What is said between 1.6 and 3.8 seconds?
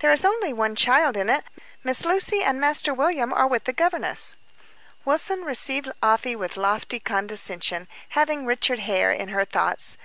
Miss Lucy and Master William are with the